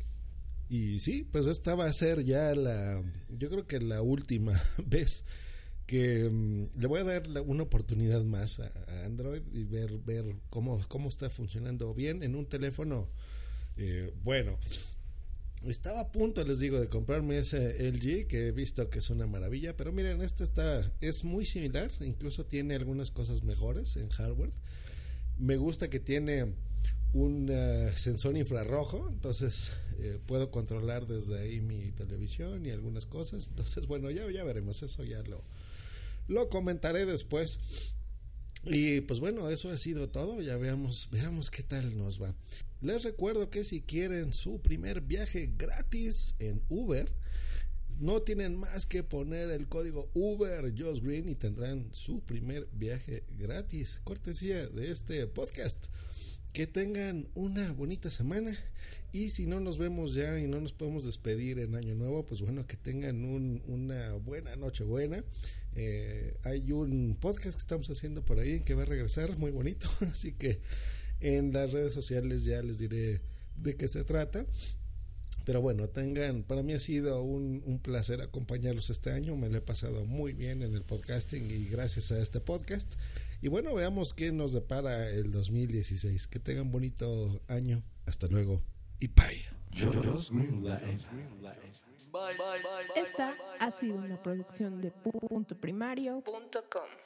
Y 0.69 0.99
sí, 0.99 1.27
pues 1.31 1.45
esta 1.45 1.75
va 1.75 1.85
a 1.85 1.93
ser 1.93 2.23
ya 2.23 2.55
la, 2.55 3.03
yo 3.29 3.49
creo 3.49 3.67
que 3.67 3.79
la 3.79 4.01
última 4.01 4.53
vez 4.85 5.25
que 5.85 6.25
um, 6.25 6.67
le 6.79 6.87
voy 6.87 7.01
a 7.01 7.03
dar 7.03 7.23
una 7.45 7.63
oportunidad 7.63 8.23
más 8.23 8.59
a, 8.59 8.71
a, 8.87 9.05
Android 9.05 9.43
y 9.53 9.65
ver, 9.65 9.99
ver 9.99 10.25
cómo, 10.49 10.81
cómo 10.87 11.09
está 11.09 11.29
funcionando 11.29 11.93
bien 11.93 12.23
en 12.23 12.35
un 12.35 12.47
teléfono 12.47 13.09
eh, 13.77 14.13
bueno. 14.23 14.57
Estaba 15.63 15.99
a 15.99 16.11
punto, 16.11 16.43
les 16.43 16.59
digo, 16.59 16.79
de 16.79 16.87
comprarme 16.87 17.39
ese 17.39 17.89
LG 17.91 18.27
que 18.27 18.47
he 18.47 18.51
visto 18.51 18.87
que 18.89 18.99
es 18.99 19.09
una 19.09 19.25
maravilla, 19.25 19.75
pero 19.75 19.91
miren, 19.91 20.21
este 20.21 20.43
está 20.43 20.91
es 21.01 21.23
muy 21.23 21.45
similar, 21.45 21.91
incluso 22.01 22.45
tiene 22.45 22.75
algunas 22.75 23.09
cosas 23.09 23.41
mejores 23.43 23.95
en 23.95 24.09
hardware. 24.09 24.51
Me 25.37 25.57
gusta 25.57 25.89
que 25.89 25.99
tiene 25.99 26.53
un 27.15 27.49
uh, 27.49 27.97
sensor 27.97 28.35
infrarrojo, 28.35 29.07
entonces 29.09 29.71
eh, 29.99 30.19
puedo 30.25 30.51
controlar 30.51 31.07
desde 31.07 31.39
ahí 31.39 31.61
mi 31.61 31.93
televisión 31.93 32.65
y 32.65 32.71
algunas 32.71 33.05
cosas. 33.05 33.47
Entonces, 33.47 33.87
bueno, 33.87 34.11
ya, 34.11 34.29
ya 34.29 34.43
veremos, 34.43 34.83
eso 34.83 35.05
ya 35.05 35.23
lo, 35.23 35.41
lo 36.27 36.49
comentaré 36.49 37.05
después. 37.05 37.59
Y 38.65 38.99
pues 39.01 39.21
bueno, 39.21 39.49
eso 39.49 39.69
ha 39.69 39.77
sido 39.77 40.09
todo. 40.09 40.41
Ya 40.41 40.57
veamos, 40.57 41.07
veamos 41.11 41.51
qué 41.51 41.63
tal 41.63 41.97
nos 41.97 42.21
va. 42.21 42.35
Les 42.81 43.03
recuerdo 43.03 43.49
que 43.49 43.63
si 43.63 43.81
quieren 43.81 44.33
su 44.33 44.59
primer 44.59 44.99
viaje 44.99 45.53
gratis 45.57 46.35
en 46.39 46.61
Uber, 46.67 47.09
no 47.99 48.23
tienen 48.23 48.57
más 48.57 48.85
que 48.85 49.03
poner 49.03 49.51
el 49.51 49.69
código 49.69 50.09
Uber 50.13 50.73
Josh 50.77 50.99
Green 50.99 51.29
y 51.29 51.35
tendrán 51.35 51.87
su 51.93 52.19
primer 52.25 52.67
viaje 52.73 53.23
gratis. 53.37 54.01
Cortesía 54.03 54.67
de 54.67 54.91
este 54.91 55.27
podcast. 55.27 55.85
Que 56.55 56.67
tengan 56.67 57.27
una 57.35 57.73
bonita 57.73 58.09
semana 58.09 58.55
y 59.11 59.31
si 59.31 59.45
no 59.45 59.59
nos 59.59 59.77
vemos 59.77 60.13
ya 60.13 60.39
y 60.39 60.47
no 60.47 60.61
nos 60.61 60.71
podemos 60.71 61.03
despedir 61.03 61.59
en 61.59 61.75
Año 61.75 61.95
Nuevo, 61.95 62.25
pues 62.25 62.39
bueno, 62.39 62.65
que 62.65 62.77
tengan 62.77 63.25
un, 63.25 63.61
una 63.67 64.13
buena 64.13 64.55
noche 64.55 64.85
buena. 64.85 65.21
Eh, 65.75 66.37
hay 66.43 66.71
un 66.71 67.17
podcast 67.19 67.57
que 67.57 67.59
estamos 67.61 67.89
haciendo 67.89 68.23
por 68.23 68.39
ahí 68.39 68.61
que 68.61 68.73
va 68.73 68.83
a 68.83 68.85
regresar 68.85 69.37
muy 69.37 69.51
bonito, 69.51 69.89
así 70.09 70.31
que 70.31 70.61
en 71.19 71.51
las 71.51 71.73
redes 71.73 71.91
sociales 71.91 72.45
ya 72.45 72.63
les 72.63 72.79
diré 72.79 73.19
de 73.57 73.75
qué 73.75 73.89
se 73.89 74.05
trata. 74.05 74.45
Pero 75.45 75.61
bueno, 75.61 75.87
tengan, 75.87 76.43
para 76.43 76.63
mí 76.63 76.73
ha 76.73 76.79
sido 76.79 77.21
un, 77.21 77.61
un, 77.65 77.79
placer 77.79 78.21
acompañarlos 78.21 78.89
este 78.89 79.11
año, 79.11 79.35
me 79.35 79.47
lo 79.47 79.57
he 79.57 79.61
pasado 79.61 80.05
muy 80.05 80.33
bien 80.33 80.63
en 80.63 80.73
el 80.73 80.83
podcasting 80.83 81.51
y 81.51 81.65
gracias 81.65 82.11
a 82.11 82.19
este 82.19 82.41
podcast. 82.41 82.95
Y 83.41 83.47
bueno, 83.47 83.75
veamos 83.75 84.13
qué 84.13 84.31
nos 84.31 84.53
depara 84.53 85.09
el 85.09 85.31
2016. 85.31 86.27
Que 86.27 86.39
tengan 86.39 86.71
bonito 86.71 87.41
año. 87.47 87.83
Hasta 88.07 88.27
luego 88.27 88.63
y 88.99 89.07
bye. 89.07 89.45
Esta 92.95 93.35
ha 93.59 93.71
sido 93.71 93.97
una 93.97 94.21
producción 94.21 94.81
de 94.81 94.91
puntoprimario.com. 94.91 97.04